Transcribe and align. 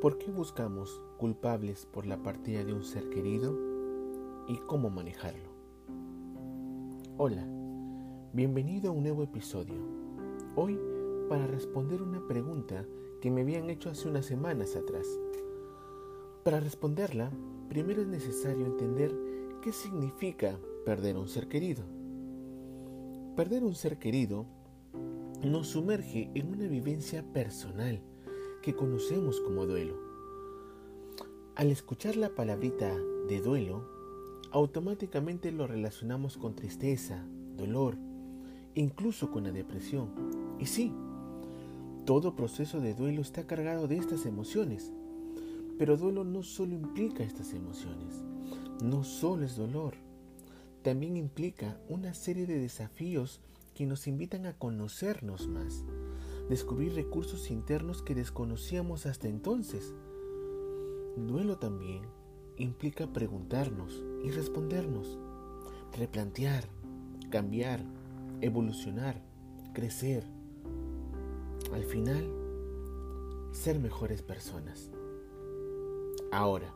¿Por 0.00 0.18
qué 0.18 0.30
buscamos 0.30 1.00
culpables 1.16 1.86
por 1.86 2.04
la 2.04 2.22
partida 2.22 2.62
de 2.64 2.74
un 2.74 2.84
ser 2.84 3.08
querido 3.08 3.56
y 4.46 4.58
cómo 4.66 4.90
manejarlo? 4.90 5.48
Hola, 7.16 7.48
bienvenido 8.34 8.90
a 8.90 8.92
un 8.92 9.04
nuevo 9.04 9.22
episodio. 9.22 9.76
Hoy 10.54 10.78
para 11.30 11.46
responder 11.46 12.02
una 12.02 12.20
pregunta 12.28 12.84
que 13.22 13.30
me 13.30 13.40
habían 13.40 13.70
hecho 13.70 13.88
hace 13.88 14.06
unas 14.06 14.26
semanas 14.26 14.76
atrás. 14.76 15.06
Para 16.44 16.60
responderla, 16.60 17.30
primero 17.70 18.02
es 18.02 18.08
necesario 18.08 18.66
entender 18.66 19.16
qué 19.62 19.72
significa 19.72 20.58
perder 20.84 21.16
un 21.16 21.26
ser 21.26 21.48
querido. 21.48 21.84
Perder 23.34 23.64
un 23.64 23.74
ser 23.74 23.98
querido 23.98 24.44
nos 25.42 25.68
sumerge 25.68 26.30
en 26.34 26.52
una 26.52 26.66
vivencia 26.66 27.22
personal 27.32 28.02
que 28.66 28.74
conocemos 28.74 29.40
como 29.40 29.64
duelo. 29.64 29.94
Al 31.54 31.70
escuchar 31.70 32.16
la 32.16 32.30
palabrita 32.30 32.92
de 33.28 33.40
duelo, 33.40 33.88
automáticamente 34.50 35.52
lo 35.52 35.68
relacionamos 35.68 36.36
con 36.36 36.56
tristeza, 36.56 37.24
dolor, 37.56 37.96
incluso 38.74 39.30
con 39.30 39.44
la 39.44 39.52
depresión. 39.52 40.10
Y 40.58 40.66
sí, 40.66 40.92
todo 42.06 42.34
proceso 42.34 42.80
de 42.80 42.94
duelo 42.94 43.22
está 43.22 43.46
cargado 43.46 43.86
de 43.86 43.98
estas 43.98 44.26
emociones. 44.26 44.90
Pero 45.78 45.96
duelo 45.96 46.24
no 46.24 46.42
solo 46.42 46.74
implica 46.74 47.22
estas 47.22 47.52
emociones, 47.52 48.24
no 48.82 49.04
solo 49.04 49.44
es 49.44 49.54
dolor, 49.54 49.94
también 50.82 51.16
implica 51.16 51.78
una 51.88 52.14
serie 52.14 52.46
de 52.46 52.58
desafíos 52.58 53.40
que 53.74 53.86
nos 53.86 54.08
invitan 54.08 54.44
a 54.44 54.54
conocernos 54.54 55.46
más, 55.46 55.84
descubrir 56.48 56.94
recursos 56.94 57.50
internos 57.50 58.02
que 58.02 58.14
desconocíamos 58.14 59.06
hasta 59.06 59.28
entonces. 59.28 59.94
Duelo 61.16 61.58
también 61.58 62.02
implica 62.56 63.12
preguntarnos 63.12 64.02
y 64.22 64.30
respondernos, 64.30 65.18
replantear, 65.96 66.68
cambiar, 67.30 67.84
evolucionar, 68.40 69.22
crecer. 69.72 70.24
Al 71.72 71.84
final, 71.84 72.30
ser 73.52 73.78
mejores 73.78 74.22
personas. 74.22 74.90
Ahora, 76.30 76.72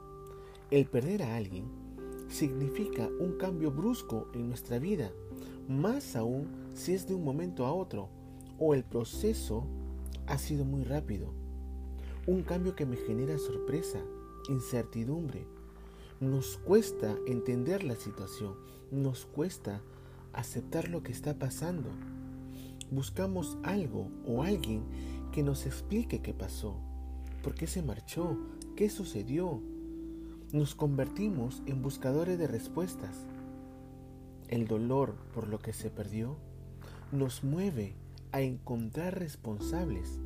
el 0.71 0.87
perder 0.87 1.23
a 1.23 1.37
alguien 1.37 1.67
significa 2.29 3.09
un 3.19 3.37
cambio 3.39 3.71
brusco 3.71 4.29
en 4.35 4.49
nuestra 4.49 4.79
vida, 4.79 5.13
más 5.69 6.17
aún 6.17 6.49
si 6.75 6.95
es 6.95 7.07
de 7.07 7.15
un 7.15 7.25
momento 7.25 7.67
a 7.67 7.73
otro 7.73 8.09
o 8.61 8.75
el 8.75 8.85
proceso 8.85 9.67
ha 10.27 10.39
sido 10.39 10.65
muy 10.65 10.85
rápido. 10.85 11.33
Un 12.27 12.43
cambio 12.43 12.77
que 12.77 12.87
me 12.87 12.97
genera 12.97 13.37
sorpresa, 13.39 13.99
incertidumbre. 14.49 15.47
Nos 16.21 16.59
cuesta 16.59 17.17
entender 17.27 17.83
la 17.83 17.97
situación, 17.97 18.55
nos 18.93 19.25
cuesta 19.25 19.81
aceptar 20.35 20.89
lo 20.89 21.03
que 21.03 21.11
está 21.11 21.39
pasando. 21.39 21.89
Buscamos 22.91 23.57
algo 23.63 24.09
o 24.27 24.43
alguien 24.43 24.85
que 25.33 25.43
nos 25.43 25.65
explique 25.65 26.21
qué 26.21 26.35
pasó, 26.35 26.77
por 27.43 27.55
qué 27.55 27.67
se 27.67 27.83
marchó, 27.83 28.37
qué 28.77 28.91
sucedió. 28.91 29.63
Nos 30.53 30.75
convertimos 30.75 31.63
en 31.65 31.81
buscadores 31.81 32.39
de 32.39 32.47
respuestas. 32.47 33.27
El 34.49 34.67
dolor 34.67 35.15
por 35.33 35.49
lo 35.49 35.59
que 35.61 35.73
se 35.73 35.91
perdió 35.91 36.37
nos 37.13 37.43
mueve 37.43 37.95
a 38.33 38.41
encontrar 38.41 39.19
responsables. 39.19 40.21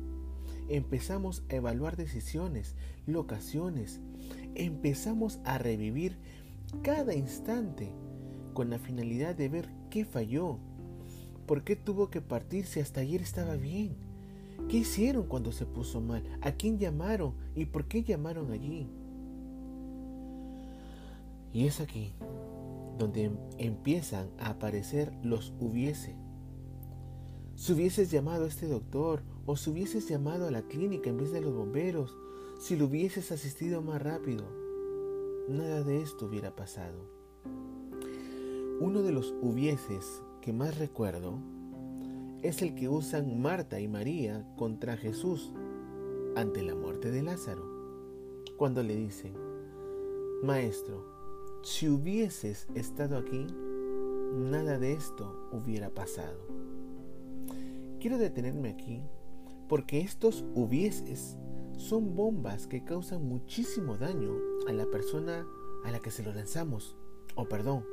Empezamos 0.67 1.43
a 1.49 1.55
evaluar 1.55 1.95
decisiones, 1.95 2.75
locaciones. 3.05 4.01
Empezamos 4.55 5.39
a 5.43 5.57
revivir 5.57 6.17
cada 6.81 7.13
instante 7.13 7.91
con 8.53 8.69
la 8.69 8.79
finalidad 8.79 9.35
de 9.35 9.49
ver 9.49 9.69
qué 9.89 10.05
falló. 10.05 10.59
¿Por 11.45 11.63
qué 11.63 11.75
tuvo 11.75 12.09
que 12.09 12.21
partir 12.21 12.65
si 12.65 12.79
hasta 12.79 13.01
ayer 13.01 13.21
estaba 13.21 13.55
bien? 13.55 13.95
¿Qué 14.69 14.77
hicieron 14.77 15.27
cuando 15.27 15.51
se 15.51 15.65
puso 15.65 16.01
mal? 16.01 16.23
¿A 16.41 16.53
quién 16.53 16.79
llamaron? 16.79 17.33
¿Y 17.53 17.65
por 17.65 17.87
qué 17.87 18.03
llamaron 18.03 18.51
allí? 18.51 18.87
Y 21.53 21.67
es 21.67 21.79
aquí 21.79 22.13
donde 22.97 23.31
empiezan 23.57 24.29
a 24.39 24.49
aparecer 24.49 25.13
los 25.21 25.53
hubiese 25.59 26.15
si 27.55 27.73
hubieses 27.73 28.11
llamado 28.11 28.45
a 28.45 28.47
este 28.47 28.67
doctor 28.67 29.23
o 29.45 29.55
si 29.55 29.69
hubieses 29.69 30.07
llamado 30.07 30.47
a 30.47 30.51
la 30.51 30.63
clínica 30.63 31.09
en 31.09 31.17
vez 31.17 31.31
de 31.31 31.41
los 31.41 31.53
bomberos, 31.53 32.17
si 32.59 32.75
lo 32.75 32.85
hubieses 32.85 33.31
asistido 33.31 33.81
más 33.81 34.01
rápido, 34.01 34.45
nada 35.47 35.83
de 35.83 36.01
esto 36.01 36.25
hubiera 36.25 36.55
pasado. 36.55 36.97
Uno 38.79 39.03
de 39.03 39.11
los 39.11 39.33
hubieses 39.41 40.21
que 40.41 40.51
más 40.51 40.77
recuerdo 40.77 41.39
es 42.41 42.61
el 42.61 42.75
que 42.75 42.89
usan 42.89 43.41
Marta 43.41 43.79
y 43.79 43.87
María 43.87 44.45
contra 44.57 44.97
Jesús 44.97 45.51
ante 46.35 46.61
la 46.61 46.75
muerte 46.75 47.09
de 47.09 47.23
Lázaro, 47.23 47.63
cuando 48.57 48.83
le 48.83 48.95
dicen, 48.95 49.33
Maestro, 50.43 51.05
si 51.63 51.87
hubieses 51.87 52.67
estado 52.75 53.17
aquí, 53.17 53.47
nada 54.33 54.77
de 54.77 54.93
esto 54.93 55.49
hubiera 55.51 55.89
pasado. 55.89 56.74
Quiero 57.99 58.17
detenerme 58.17 58.69
aquí 58.69 59.01
porque 59.67 60.01
estos 60.01 60.45
hubieses 60.53 61.37
son 61.77 62.15
bombas 62.15 62.67
que 62.67 62.83
causan 62.83 63.27
muchísimo 63.27 63.97
daño 63.97 64.33
a 64.67 64.71
la 64.73 64.85
persona 64.85 65.45
a 65.83 65.91
la 65.91 65.99
que 65.99 66.11
se 66.11 66.23
lo 66.23 66.33
lanzamos, 66.33 66.95
o 67.35 67.47
perdón, 67.47 67.85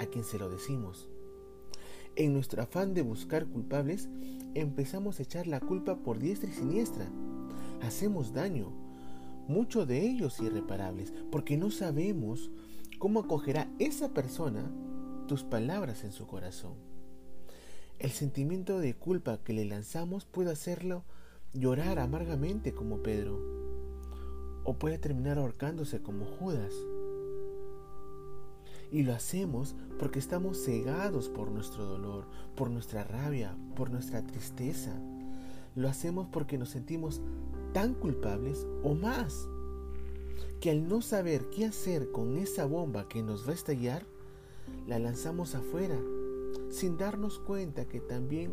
a 0.00 0.06
quien 0.06 0.24
se 0.24 0.38
lo 0.38 0.48
decimos. 0.48 1.08
En 2.16 2.32
nuestro 2.32 2.62
afán 2.62 2.94
de 2.94 3.02
buscar 3.02 3.46
culpables, 3.46 4.08
empezamos 4.54 5.18
a 5.18 5.22
echar 5.22 5.46
la 5.46 5.60
culpa 5.60 5.96
por 5.96 6.18
diestra 6.18 6.50
y 6.50 6.52
siniestra. 6.52 7.08
Hacemos 7.82 8.32
daño, 8.32 8.72
muchos 9.46 9.86
de 9.86 10.04
ellos 10.04 10.40
irreparables, 10.40 11.12
porque 11.30 11.56
no 11.56 11.70
sabemos 11.70 12.50
cómo 12.98 13.20
acogerá 13.20 13.70
esa 13.78 14.12
persona 14.12 14.70
tus 15.26 15.44
palabras 15.44 16.04
en 16.04 16.12
su 16.12 16.26
corazón. 16.26 16.87
El 17.98 18.12
sentimiento 18.12 18.78
de 18.78 18.94
culpa 18.94 19.38
que 19.42 19.52
le 19.52 19.64
lanzamos 19.64 20.24
puede 20.24 20.52
hacerlo 20.52 21.02
llorar 21.52 21.98
amargamente 21.98 22.72
como 22.72 23.02
Pedro, 23.02 23.40
o 24.62 24.78
puede 24.78 24.98
terminar 24.98 25.36
ahorcándose 25.36 26.00
como 26.00 26.24
Judas. 26.24 26.72
Y 28.92 29.02
lo 29.02 29.14
hacemos 29.14 29.74
porque 29.98 30.20
estamos 30.20 30.64
cegados 30.64 31.28
por 31.28 31.50
nuestro 31.50 31.86
dolor, 31.86 32.26
por 32.54 32.70
nuestra 32.70 33.02
rabia, 33.02 33.56
por 33.74 33.90
nuestra 33.90 34.24
tristeza. 34.24 34.92
Lo 35.74 35.88
hacemos 35.88 36.28
porque 36.30 36.56
nos 36.56 36.68
sentimos 36.68 37.20
tan 37.72 37.94
culpables 37.94 38.64
o 38.84 38.94
más, 38.94 39.48
que 40.60 40.70
al 40.70 40.86
no 40.86 41.02
saber 41.02 41.50
qué 41.50 41.64
hacer 41.64 42.12
con 42.12 42.36
esa 42.36 42.64
bomba 42.64 43.08
que 43.08 43.24
nos 43.24 43.44
va 43.44 43.50
a 43.50 43.56
estallar, 43.56 44.06
la 44.86 45.00
lanzamos 45.00 45.56
afuera 45.56 45.98
sin 46.70 46.96
darnos 46.96 47.38
cuenta 47.38 47.86
que 47.86 48.00
también 48.00 48.52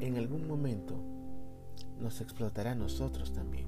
en 0.00 0.16
algún 0.16 0.46
momento 0.46 0.94
nos 2.00 2.20
explotará 2.20 2.72
a 2.72 2.76
nosotros 2.76 3.32
también. 3.32 3.66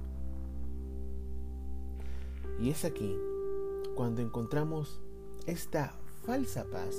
Y 2.61 2.71
es 2.71 2.85
aquí 2.85 3.17
cuando 3.95 4.23
encontramos 4.23 5.01
esta 5.47 5.95
falsa 6.25 6.65
paz 6.71 6.97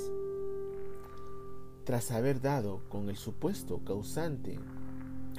tras 1.84 2.12
haber 2.12 2.42
dado 2.42 2.82
con 2.90 3.10
el 3.10 3.18
supuesto 3.18 3.80
causante 3.84 4.60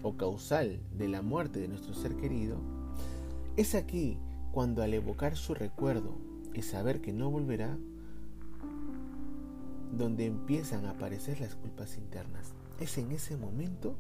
o 0.03 0.17
causal 0.17 0.81
de 0.97 1.09
la 1.09 1.23
muerte 1.23 1.61
de 1.61 1.69
nuestro 1.69 1.95
ser 1.95 2.17
querido, 2.17 2.57
es 3.57 3.75
aquí 3.75 4.19
cuando 4.51 4.83
al 4.83 4.95
evocar 4.95 5.37
su 5.37 5.55
recuerdo 5.55 6.17
y 6.55 6.63
saber 6.63 7.01
que 7.01 7.13
no 7.13 7.31
volverá, 7.31 7.79
donde 9.93 10.27
empiezan 10.27 10.87
a 10.87 10.91
aparecer 10.91 11.41
las 11.41 11.55
culpas 11.55 11.97
internas. 11.97 12.55
Es 12.81 12.99
en 12.99 13.13
ese 13.13 13.37
momento 13.37 13.95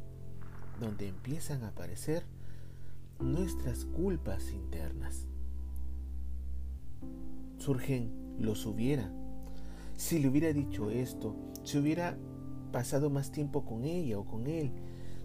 donde 0.81 1.07
empiezan 1.07 1.63
a 1.63 1.69
aparecer 1.69 2.25
nuestras 3.21 3.85
culpas 3.85 4.51
internas. 4.51 5.27
Surgen 7.59 8.11
los 8.39 8.67
hubiera. 8.67 9.13
Si 9.97 10.19
le 10.19 10.29
hubiera 10.29 10.53
dicho 10.53 10.91
esto, 10.91 11.37
si 11.63 11.79
hubiera 11.79 12.17
pasado 12.73 13.11
más 13.11 13.31
tiempo 13.31 13.65
con 13.65 13.85
ella 13.85 14.19
o 14.19 14.25
con 14.25 14.47
él, 14.47 14.73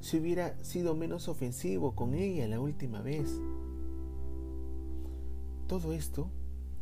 si 0.01 0.17
hubiera 0.17 0.61
sido 0.63 0.93
menos 0.95 1.29
ofensivo 1.29 1.95
con 1.95 2.13
ella 2.13 2.47
la 2.47 2.59
última 2.59 3.01
vez. 3.01 3.31
Todo 5.65 5.93
esto 5.93 6.29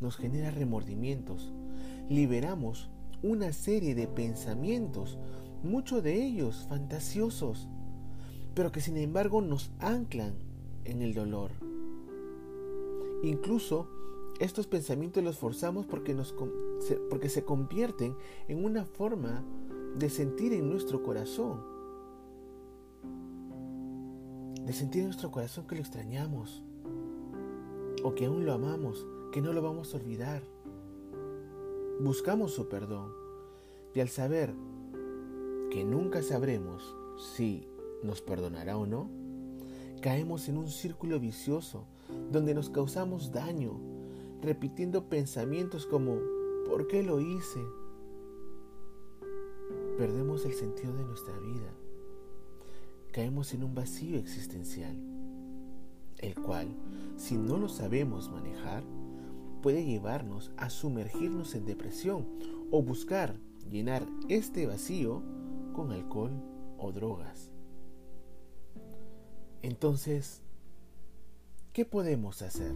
nos 0.02 0.18
genera 0.18 0.52
remordimientos. 0.52 1.54
Liberamos 2.10 2.90
una 3.26 3.54
serie 3.54 3.96
de 3.96 4.08
pensamientos, 4.08 5.18
muchos 5.64 6.04
de 6.04 6.24
ellos 6.24 6.66
fantasiosos, 6.70 7.68
pero 8.54 8.72
que 8.72 8.82
sin 8.82 8.98
embargo 8.98 9.42
nos 9.42 9.72
anclan 9.80 10.36
en 10.84 11.02
el 11.02 11.14
dolor. 11.14 11.52
Incluso 13.24 13.90
estos 14.40 14.68
pensamientos 14.68 15.24
los 15.24 15.38
forzamos 15.38 15.88
porque, 15.88 16.14
nos, 16.14 16.36
porque 17.10 17.30
se 17.30 17.44
convierten 17.44 18.16
en 18.48 18.64
una 18.64 18.86
forma 18.86 19.44
de 19.98 20.10
sentir 20.10 20.54
en 20.54 20.70
nuestro 20.70 21.02
corazón. 21.02 21.64
De 24.64 24.74
sentir 24.74 25.02
en 25.02 25.08
nuestro 25.08 25.32
corazón 25.32 25.66
que 25.66 25.76
lo 25.76 25.82
extrañamos. 25.82 26.64
O 28.04 28.14
que 28.14 28.26
aún 28.26 28.46
lo 28.46 28.54
amamos, 28.54 29.08
que 29.32 29.42
no 29.42 29.52
lo 29.52 29.64
vamos 29.64 29.94
a 29.94 29.98
olvidar. 29.98 30.44
Buscamos 32.00 32.54
su 32.54 32.68
perdón. 32.68 33.14
Y 33.94 34.02
al 34.02 34.10
saber 34.10 34.54
que 35.72 35.86
nunca 35.86 36.22
sabremos 36.22 36.96
si 37.18 37.70
nos 38.04 38.22
perdonará 38.22 38.78
o 38.78 38.86
no, 38.86 39.10
caemos 40.02 40.50
en 40.50 40.58
un 40.58 40.68
círculo 40.68 41.20
vicioso 41.20 41.86
donde 42.32 42.54
nos 42.54 42.70
causamos 42.70 43.32
daño, 43.32 43.80
repitiendo 44.42 45.08
pensamientos 45.08 45.86
como 45.86 46.18
¿por 46.68 46.88
qué 46.88 47.02
lo 47.02 47.22
hice? 47.22 47.62
Perdemos 49.98 50.44
el 50.46 50.54
sentido 50.54 50.94
de 50.94 51.06
nuestra 51.06 51.38
vida. 51.40 51.74
Caemos 53.14 53.54
en 53.54 53.64
un 53.64 53.74
vacío 53.74 54.18
existencial, 54.18 54.98
el 56.18 56.36
cual, 56.36 56.68
si 57.16 57.38
no 57.38 57.58
lo 57.58 57.70
sabemos 57.70 58.30
manejar, 58.30 58.84
puede 59.66 59.84
llevarnos 59.84 60.52
a 60.58 60.70
sumergirnos 60.70 61.56
en 61.56 61.66
depresión 61.66 62.28
o 62.70 62.84
buscar 62.84 63.36
llenar 63.68 64.06
este 64.30 64.68
vacío 64.68 65.24
con 65.74 65.92
alcohol 65.92 66.34
o 66.78 66.92
drogas. 66.92 67.50
Entonces, 69.64 70.44
¿qué 71.74 71.84
podemos 71.84 72.44
hacer? 72.44 72.76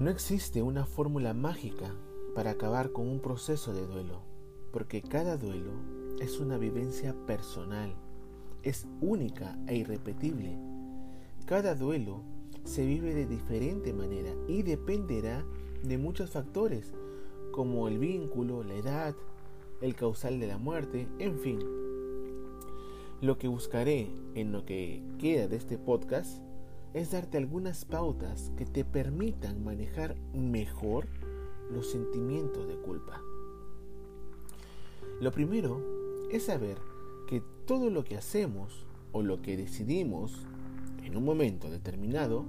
No 0.00 0.10
existe 0.10 0.62
una 0.62 0.84
fórmula 0.84 1.32
mágica 1.32 1.94
para 2.34 2.50
acabar 2.50 2.90
con 2.90 3.06
un 3.06 3.20
proceso 3.20 3.72
de 3.72 3.86
duelo, 3.86 4.24
porque 4.72 5.00
cada 5.00 5.36
duelo 5.36 5.74
es 6.20 6.40
una 6.40 6.58
vivencia 6.58 7.14
personal, 7.24 7.94
es 8.64 8.88
única 9.00 9.56
e 9.68 9.76
irrepetible. 9.76 10.58
Cada 11.46 11.76
duelo 11.76 12.24
se 12.64 12.84
vive 12.84 13.14
de 13.14 13.26
diferente 13.26 13.92
manera 13.92 14.32
y 14.48 14.62
dependerá 14.62 15.44
de 15.82 15.98
muchos 15.98 16.30
factores, 16.30 16.92
como 17.52 17.88
el 17.88 17.98
vínculo, 17.98 18.62
la 18.62 18.74
edad, 18.74 19.14
el 19.80 19.94
causal 19.94 20.38
de 20.38 20.46
la 20.46 20.58
muerte, 20.58 21.08
en 21.18 21.38
fin, 21.38 21.58
lo 23.20 23.38
que 23.38 23.48
buscaré 23.48 24.10
en 24.34 24.52
lo 24.52 24.64
que 24.64 25.02
queda 25.18 25.46
de 25.46 25.56
este 25.56 25.76
podcast 25.78 26.40
es 26.94 27.12
darte 27.12 27.38
algunas 27.38 27.84
pautas 27.84 28.50
que 28.56 28.64
te 28.64 28.84
permitan 28.84 29.62
manejar 29.62 30.16
mejor 30.32 31.06
los 31.70 31.90
sentimientos 31.90 32.66
de 32.66 32.76
culpa. 32.76 33.22
Lo 35.20 35.30
primero 35.32 35.80
es 36.30 36.44
saber 36.44 36.78
que 37.28 37.42
todo 37.66 37.90
lo 37.90 38.04
que 38.04 38.16
hacemos 38.16 38.86
o 39.12 39.22
lo 39.22 39.42
que 39.42 39.56
decidimos 39.56 40.46
en 41.04 41.16
un 41.16 41.24
momento 41.24 41.70
determinado 41.70 42.44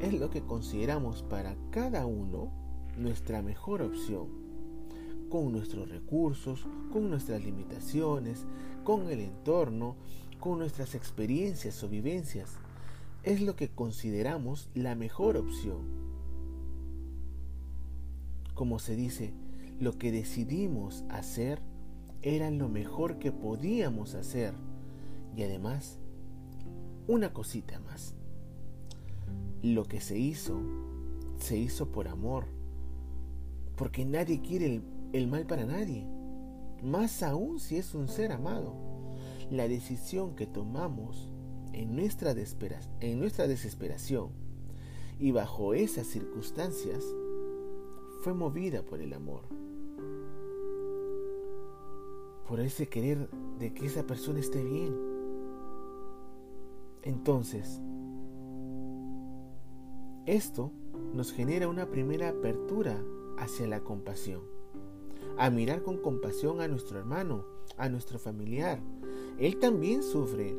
es 0.00 0.12
lo 0.12 0.30
que 0.30 0.42
consideramos 0.42 1.22
para 1.22 1.56
cada 1.70 2.06
uno 2.06 2.50
nuestra 2.96 3.42
mejor 3.42 3.82
opción 3.82 4.46
con 5.28 5.52
nuestros 5.52 5.88
recursos, 5.88 6.66
con 6.92 7.10
nuestras 7.10 7.44
limitaciones, 7.44 8.46
con 8.84 9.10
el 9.10 9.20
entorno, 9.20 9.96
con 10.40 10.58
nuestras 10.58 10.94
experiencias 10.94 11.82
o 11.82 11.88
vivencias. 11.88 12.56
Es 13.22 13.40
lo 13.40 13.56
que 13.56 13.68
consideramos 13.68 14.70
la 14.74 14.94
mejor 14.94 15.36
opción. 15.36 16.06
Como 18.54 18.78
se 18.78 18.96
dice, 18.96 19.34
lo 19.80 19.98
que 19.98 20.12
decidimos 20.12 21.04
hacer 21.10 21.60
era 22.22 22.50
lo 22.50 22.68
mejor 22.68 23.18
que 23.18 23.32
podíamos 23.32 24.14
hacer. 24.14 24.54
Y 25.36 25.42
además, 25.42 25.98
una 27.08 27.32
cosita 27.32 27.78
más. 27.80 28.14
Lo 29.62 29.84
que 29.84 30.00
se 30.00 30.18
hizo, 30.18 30.60
se 31.38 31.56
hizo 31.56 31.90
por 31.90 32.08
amor. 32.08 32.46
Porque 33.76 34.04
nadie 34.04 34.40
quiere 34.40 34.82
el 35.12 35.28
mal 35.28 35.46
para 35.46 35.64
nadie, 35.66 36.06
más 36.82 37.22
aún 37.22 37.60
si 37.60 37.76
es 37.76 37.94
un 37.94 38.08
ser 38.08 38.32
amado. 38.32 38.74
La 39.50 39.68
decisión 39.68 40.34
que 40.34 40.46
tomamos 40.46 41.30
en 41.72 41.94
nuestra, 41.94 42.34
en 43.00 43.20
nuestra 43.20 43.46
desesperación 43.46 44.30
y 45.18 45.30
bajo 45.30 45.74
esas 45.74 46.06
circunstancias 46.06 47.04
fue 48.22 48.34
movida 48.34 48.82
por 48.82 49.00
el 49.00 49.12
amor, 49.12 49.42
por 52.48 52.60
ese 52.60 52.88
querer 52.88 53.28
de 53.58 53.72
que 53.72 53.86
esa 53.86 54.06
persona 54.06 54.40
esté 54.40 54.64
bien. 54.64 55.15
Entonces, 57.02 57.80
esto 60.26 60.72
nos 61.14 61.32
genera 61.32 61.68
una 61.68 61.86
primera 61.86 62.28
apertura 62.28 63.00
hacia 63.38 63.66
la 63.66 63.80
compasión 63.80 64.56
a 65.38 65.50
mirar 65.50 65.82
con 65.82 65.98
compasión 65.98 66.60
a 66.60 66.68
nuestro 66.68 66.98
hermano, 66.98 67.44
a 67.76 67.88
nuestro 67.88 68.18
familiar. 68.18 68.80
Él 69.38 69.58
también 69.58 70.02
sufre. 70.02 70.56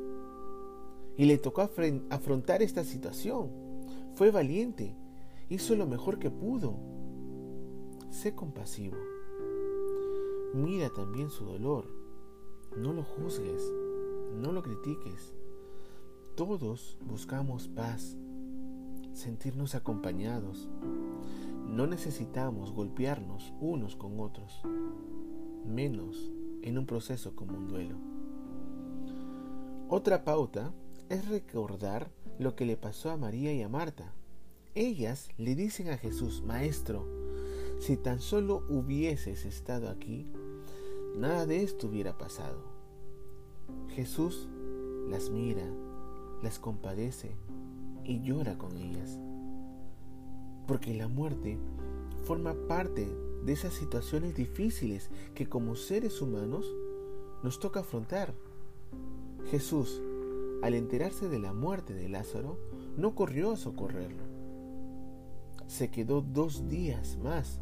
Y 1.17 1.25
le 1.25 1.37
tocó 1.39 1.61
afrontar 2.09 2.61
esta 2.61 2.83
situación. 2.83 3.49
Fue 4.13 4.29
valiente. 4.29 4.95
Hizo 5.49 5.75
lo 5.75 5.87
mejor 5.87 6.19
que 6.19 6.29
pudo. 6.29 6.77
Sé 8.11 8.35
compasivo. 8.35 8.97
Mira 10.53 10.89
también 10.91 11.29
su 11.29 11.45
dolor. 11.45 11.85
No 12.75 12.93
lo 12.93 13.03
juzgues. 13.03 13.63
No 14.35 14.51
lo 14.51 14.61
critiques. 14.61 15.33
Todos 16.37 16.99
buscamos 17.01 17.67
paz, 17.67 18.15
sentirnos 19.11 19.73
acompañados, 19.73 20.69
no 21.65 21.87
necesitamos 21.87 22.73
golpearnos 22.73 23.55
unos 23.59 23.95
con 23.95 24.19
otros, 24.19 24.61
menos 25.65 26.29
en 26.61 26.77
un 26.77 26.85
proceso 26.85 27.35
como 27.35 27.57
un 27.57 27.67
duelo. 27.67 27.97
Otra 29.89 30.23
pauta 30.23 30.71
es 31.09 31.27
recordar 31.27 32.11
lo 32.37 32.55
que 32.55 32.67
le 32.67 32.77
pasó 32.77 33.09
a 33.09 33.17
María 33.17 33.51
y 33.51 33.63
a 33.63 33.67
Marta. 33.67 34.13
Ellas 34.75 35.29
le 35.39 35.55
dicen 35.55 35.89
a 35.89 35.97
Jesús, 35.97 36.43
Maestro, 36.43 37.03
si 37.79 37.97
tan 37.97 38.21
solo 38.21 38.63
hubieses 38.69 39.43
estado 39.43 39.89
aquí, 39.89 40.27
nada 41.15 41.47
de 41.47 41.63
esto 41.63 41.87
hubiera 41.87 42.15
pasado. 42.15 42.61
Jesús 43.89 44.47
las 45.09 45.31
mira, 45.31 45.65
las 46.41 46.59
compadece 46.59 47.35
y 48.03 48.21
llora 48.21 48.57
con 48.57 48.77
ellas 48.77 49.19
porque 50.67 50.93
la 50.93 51.07
muerte 51.07 51.57
forma 52.25 52.53
parte 52.67 53.07
de 53.43 53.53
esas 53.53 53.73
situaciones 53.73 54.35
difíciles 54.35 55.09
que 55.33 55.47
como 55.47 55.75
seres 55.75 56.21
humanos 56.21 56.65
nos 57.41 57.59
toca 57.59 57.79
afrontar. 57.79 58.33
Jesús, 59.49 60.01
al 60.61 60.73
enterarse 60.73 61.29
de 61.29 61.39
la 61.39 61.53
muerte 61.53 61.93
de 61.93 62.09
Lázaro, 62.09 62.59
no 62.97 63.15
corrió 63.15 63.51
a 63.51 63.57
socorrerlo. 63.57 64.23
Se 65.67 65.89
quedó 65.89 66.21
dos 66.21 66.67
días 66.67 67.17
más. 67.23 67.61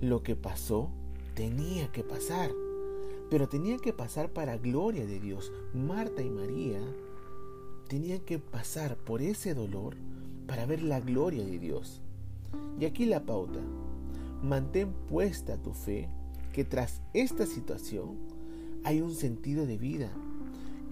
Lo 0.00 0.22
que 0.22 0.36
pasó 0.36 0.90
tenía 1.34 1.90
que 1.90 2.04
pasar, 2.04 2.52
pero 3.30 3.48
tenía 3.48 3.78
que 3.78 3.92
pasar 3.92 4.32
para 4.32 4.58
gloria 4.58 5.06
de 5.06 5.18
Dios. 5.18 5.52
Marta 5.74 6.22
y 6.22 6.30
María 6.30 6.80
tenían 7.88 8.20
que 8.20 8.38
pasar 8.38 8.96
por 8.96 9.22
ese 9.22 9.54
dolor 9.54 9.96
para 10.46 10.66
ver 10.66 10.82
la 10.82 11.00
gloria 11.00 11.44
de 11.44 11.58
Dios. 11.58 12.00
Y 12.78 12.84
aquí 12.84 13.06
la 13.06 13.24
pauta. 13.24 13.60
Mantén 14.42 14.92
puesta 15.08 15.56
tu 15.56 15.72
fe 15.72 16.08
que 16.52 16.64
tras 16.64 17.02
esta 17.12 17.44
situación 17.46 18.16
hay 18.84 19.00
un 19.00 19.14
sentido 19.14 19.66
de 19.66 19.78
vida 19.78 20.10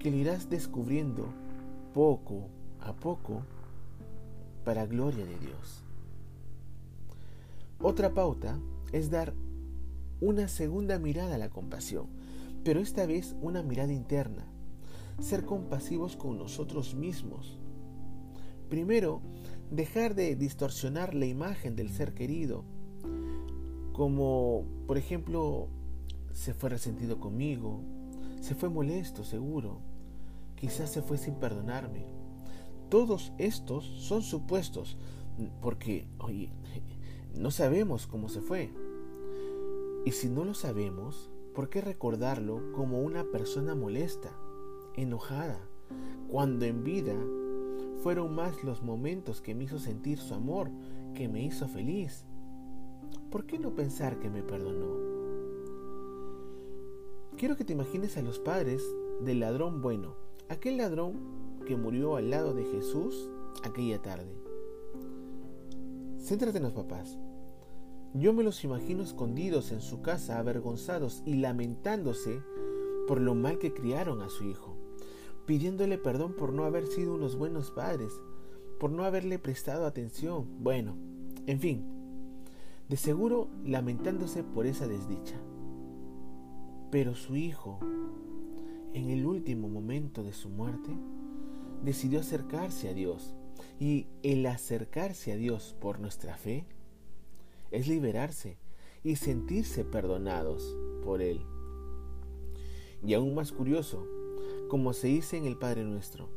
que 0.00 0.10
lo 0.10 0.16
irás 0.16 0.50
descubriendo 0.50 1.28
poco 1.94 2.48
a 2.80 2.92
poco 2.92 3.42
para 4.64 4.86
gloria 4.86 5.24
de 5.24 5.38
Dios. 5.38 5.82
Otra 7.80 8.12
pauta 8.14 8.58
es 8.92 9.10
dar 9.10 9.32
una 10.20 10.48
segunda 10.48 10.98
mirada 10.98 11.36
a 11.36 11.38
la 11.38 11.50
compasión, 11.50 12.06
pero 12.64 12.80
esta 12.80 13.06
vez 13.06 13.36
una 13.42 13.62
mirada 13.62 13.92
interna. 13.92 14.44
Ser 15.20 15.44
compasivos 15.44 16.16
con 16.16 16.38
nosotros 16.38 16.94
mismos. 16.94 17.58
Primero, 18.68 19.22
dejar 19.70 20.14
de 20.14 20.36
distorsionar 20.36 21.14
la 21.14 21.26
imagen 21.26 21.76
del 21.76 21.90
ser 21.90 22.14
querido, 22.14 22.64
como 23.92 24.64
por 24.86 24.98
ejemplo 24.98 25.68
se 26.32 26.52
fue 26.52 26.70
resentido 26.70 27.18
conmigo, 27.18 27.80
se 28.40 28.54
fue 28.54 28.68
molesto 28.68 29.24
seguro, 29.24 29.80
quizás 30.54 30.90
se 30.90 31.02
fue 31.02 31.16
sin 31.16 31.34
perdonarme. 31.36 32.04
todos 32.88 33.32
estos 33.38 33.84
son 33.84 34.22
supuestos, 34.22 34.96
porque, 35.60 36.06
oye, 36.18 36.52
no 37.34 37.50
sabemos 37.50 38.06
cómo 38.06 38.28
se 38.28 38.40
fue. 38.40 38.72
Y 40.04 40.12
si 40.12 40.28
no 40.28 40.44
lo 40.44 40.54
sabemos, 40.54 41.30
¿por 41.54 41.68
qué 41.68 41.80
recordarlo 41.80 42.72
como 42.72 43.00
una 43.00 43.24
persona 43.24 43.74
molesta, 43.74 44.30
enojada, 44.96 45.58
cuando 46.28 46.64
en 46.64 46.84
vida 46.84 47.14
fueron 48.02 48.34
más 48.34 48.62
los 48.64 48.82
momentos 48.82 49.40
que 49.40 49.54
me 49.54 49.64
hizo 49.64 49.78
sentir 49.78 50.18
su 50.18 50.34
amor, 50.34 50.70
que 51.14 51.28
me 51.28 51.44
hizo 51.44 51.68
feliz? 51.68 52.24
¿Por 53.30 53.46
qué 53.46 53.58
no 53.58 53.74
pensar 53.74 54.18
que 54.18 54.30
me 54.30 54.42
perdonó? 54.42 55.16
Quiero 57.36 57.56
que 57.56 57.64
te 57.64 57.74
imagines 57.74 58.16
a 58.16 58.22
los 58.22 58.38
padres 58.38 58.82
del 59.20 59.40
ladrón 59.40 59.82
bueno, 59.82 60.16
aquel 60.48 60.78
ladrón 60.78 61.14
que 61.66 61.76
murió 61.76 62.16
al 62.16 62.30
lado 62.30 62.54
de 62.54 62.64
Jesús 62.64 63.28
aquella 63.62 64.00
tarde. 64.00 64.32
Céntrate 66.18 66.58
en 66.58 66.64
los 66.64 66.72
papás. 66.72 67.18
Yo 68.14 68.32
me 68.32 68.42
los 68.42 68.64
imagino 68.64 69.02
escondidos 69.02 69.72
en 69.72 69.80
su 69.80 70.00
casa, 70.00 70.38
avergonzados 70.38 71.22
y 71.26 71.34
lamentándose 71.34 72.40
por 73.06 73.20
lo 73.20 73.34
mal 73.34 73.58
que 73.58 73.74
criaron 73.74 74.22
a 74.22 74.30
su 74.30 74.44
hijo, 74.44 74.75
pidiéndole 75.46 75.96
perdón 75.96 76.34
por 76.34 76.52
no 76.52 76.64
haber 76.64 76.86
sido 76.86 77.14
unos 77.14 77.36
buenos 77.36 77.70
padres, 77.70 78.12
por 78.78 78.90
no 78.90 79.04
haberle 79.04 79.38
prestado 79.38 79.86
atención. 79.86 80.46
Bueno, 80.60 80.96
en 81.46 81.60
fin, 81.60 81.84
de 82.88 82.96
seguro 82.96 83.48
lamentándose 83.64 84.42
por 84.42 84.66
esa 84.66 84.86
desdicha. 84.86 85.40
Pero 86.90 87.14
su 87.14 87.36
hijo, 87.36 87.78
en 88.92 89.10
el 89.10 89.26
último 89.26 89.68
momento 89.68 90.22
de 90.22 90.32
su 90.32 90.48
muerte, 90.48 90.90
decidió 91.82 92.20
acercarse 92.20 92.88
a 92.88 92.94
Dios. 92.94 93.34
Y 93.80 94.06
el 94.22 94.44
acercarse 94.46 95.32
a 95.32 95.36
Dios 95.36 95.74
por 95.80 96.00
nuestra 96.00 96.36
fe 96.36 96.66
es 97.70 97.88
liberarse 97.88 98.58
y 99.02 99.16
sentirse 99.16 99.84
perdonados 99.84 100.76
por 101.02 101.22
Él. 101.22 101.40
Y 103.04 103.14
aún 103.14 103.34
más 103.34 103.52
curioso, 103.52 104.06
como 104.68 104.92
se 104.92 105.08
dice 105.08 105.36
en 105.36 105.46
el 105.46 105.56
Padre 105.56 105.84
nuestro, 105.84 106.28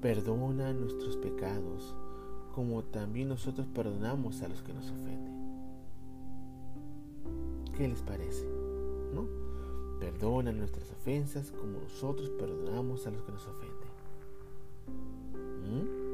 perdona 0.00 0.72
nuestros 0.72 1.16
pecados 1.16 1.94
como 2.54 2.84
también 2.84 3.28
nosotros 3.28 3.66
perdonamos 3.66 4.40
a 4.42 4.48
los 4.48 4.62
que 4.62 4.72
nos 4.72 4.90
ofenden. 4.90 5.34
¿Qué 7.76 7.88
les 7.88 8.00
parece? 8.02 8.46
¿No? 9.12 9.26
Perdona 9.98 10.52
nuestras 10.52 10.90
ofensas 10.92 11.50
como 11.50 11.80
nosotros 11.80 12.30
perdonamos 12.30 13.06
a 13.06 13.10
los 13.10 13.22
que 13.24 13.32
nos 13.32 13.46
ofenden. 13.46 13.88
¿Mm? 15.64 16.04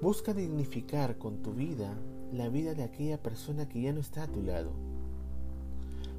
Busca 0.00 0.32
dignificar 0.32 1.18
con 1.18 1.42
tu 1.42 1.52
vida 1.52 1.94
la 2.32 2.48
vida 2.48 2.74
de 2.74 2.84
aquella 2.84 3.22
persona 3.22 3.68
que 3.68 3.82
ya 3.82 3.92
no 3.92 4.00
está 4.00 4.22
a 4.22 4.28
tu 4.28 4.42
lado. 4.42 4.72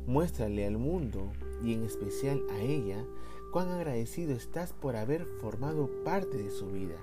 Muéstrale 0.05 0.67
al 0.67 0.77
mundo 0.77 1.31
y 1.63 1.74
en 1.74 1.83
especial 1.83 2.43
a 2.51 2.60
ella 2.60 3.05
cuán 3.53 3.69
agradecido 3.69 4.33
estás 4.33 4.74
por 4.74 4.95
haber 4.98 5.25
formado 5.39 5.89
parte 6.03 6.38
de 6.38 6.51
su 6.51 6.72
vida. 6.72 6.98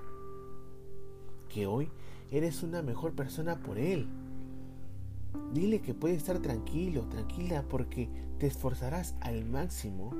Que 1.49 1.65
hoy 1.65 1.89
eres 2.29 2.61
una 2.61 2.81
mejor 2.81 3.13
persona 3.13 3.57
por 3.63 3.79
él. 3.79 4.07
Dile 5.53 5.81
que 5.81 5.93
puede 5.93 6.13
estar 6.13 6.39
tranquilo, 6.39 7.07
tranquila, 7.09 7.63
porque 7.67 8.09
te 8.37 8.47
esforzarás 8.47 9.15
al 9.21 9.45
máximo 9.45 10.13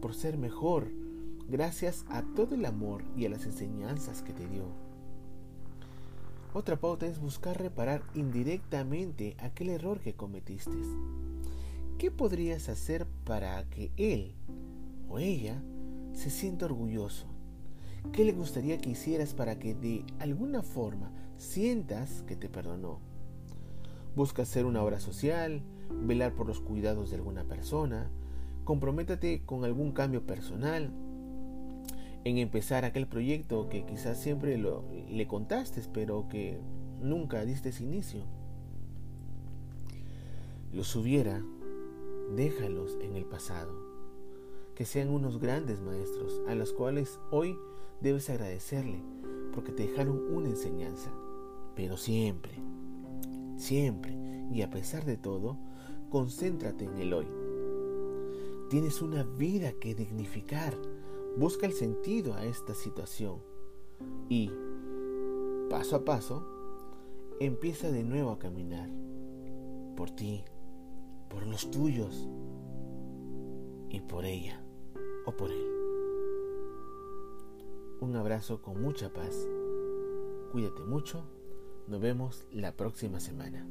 por 0.00 0.14
ser 0.14 0.36
mejor, 0.36 0.86
gracias 1.48 2.04
a 2.10 2.22
todo 2.36 2.54
el 2.54 2.64
amor 2.66 3.02
y 3.16 3.24
a 3.24 3.30
las 3.30 3.44
enseñanzas 3.44 4.22
que 4.22 4.32
te 4.32 4.46
dio. 4.46 4.66
Otra 6.52 6.76
pauta 6.76 7.06
es 7.06 7.18
buscar 7.18 7.58
reparar 7.58 8.02
indirectamente 8.14 9.34
aquel 9.40 9.70
error 9.70 9.98
que 10.00 10.14
cometiste. 10.14 10.76
¿Qué 12.04 12.10
podrías 12.10 12.68
hacer 12.68 13.06
para 13.24 13.64
que 13.70 13.90
él 13.96 14.34
o 15.08 15.18
ella 15.18 15.62
se 16.12 16.28
sienta 16.28 16.66
orgulloso? 16.66 17.24
¿Qué 18.12 18.26
le 18.26 18.32
gustaría 18.32 18.76
que 18.76 18.90
hicieras 18.90 19.32
para 19.32 19.58
que 19.58 19.74
de 19.74 20.04
alguna 20.18 20.62
forma 20.62 21.10
sientas 21.38 22.22
que 22.26 22.36
te 22.36 22.50
perdonó? 22.50 23.00
Busca 24.14 24.42
hacer 24.42 24.66
una 24.66 24.82
obra 24.82 25.00
social, 25.00 25.62
velar 26.02 26.34
por 26.34 26.46
los 26.46 26.60
cuidados 26.60 27.08
de 27.08 27.16
alguna 27.16 27.44
persona, 27.44 28.10
comprométate 28.64 29.40
con 29.46 29.64
algún 29.64 29.92
cambio 29.92 30.26
personal, 30.26 30.90
en 32.24 32.36
empezar 32.36 32.84
aquel 32.84 33.06
proyecto 33.06 33.70
que 33.70 33.86
quizás 33.86 34.20
siempre 34.20 34.58
lo, 34.58 34.84
le 35.08 35.26
contaste, 35.26 35.80
pero 35.90 36.28
que 36.28 36.60
nunca 37.00 37.46
diste 37.46 37.72
inicio. 37.82 38.26
Los 40.70 40.96
hubiera, 40.96 41.42
déjalos 42.34 42.96
en 43.00 43.16
el 43.16 43.24
pasado. 43.24 43.72
Que 44.74 44.84
sean 44.84 45.10
unos 45.10 45.38
grandes 45.38 45.80
maestros 45.80 46.40
a 46.48 46.54
los 46.54 46.72
cuales 46.72 47.18
hoy 47.30 47.58
debes 48.00 48.28
agradecerle 48.30 49.02
porque 49.52 49.72
te 49.72 49.86
dejaron 49.86 50.20
una 50.34 50.48
enseñanza. 50.48 51.12
Pero 51.76 51.96
siempre, 51.96 52.52
siempre 53.56 54.16
y 54.52 54.62
a 54.62 54.70
pesar 54.70 55.04
de 55.04 55.16
todo, 55.16 55.58
concéntrate 56.10 56.84
en 56.84 56.98
el 56.98 57.12
hoy. 57.12 57.26
Tienes 58.68 59.02
una 59.02 59.22
vida 59.22 59.72
que 59.72 59.94
dignificar 59.94 60.74
Busca 61.36 61.66
el 61.66 61.72
sentido 61.72 62.34
a 62.34 62.44
esta 62.44 62.74
situación 62.74 63.40
y, 64.28 64.52
paso 65.68 65.96
a 65.96 66.04
paso, 66.04 66.46
empieza 67.40 67.90
de 67.90 68.04
nuevo 68.04 68.30
a 68.30 68.38
caminar 68.38 68.88
por 69.96 70.10
ti, 70.10 70.44
por 71.34 71.48
los 71.48 71.68
tuyos 71.68 72.28
y 73.90 74.00
por 74.00 74.24
ella 74.24 74.64
o 75.26 75.32
por 75.32 75.50
él. 75.50 75.66
Un 78.00 78.14
abrazo 78.14 78.62
con 78.62 78.80
mucha 78.80 79.12
paz. 79.12 79.48
Cuídate 80.52 80.84
mucho. 80.84 81.24
Nos 81.88 82.00
vemos 82.00 82.46
la 82.52 82.76
próxima 82.76 83.18
semana. 83.18 83.66